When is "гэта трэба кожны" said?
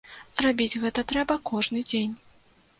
0.85-1.87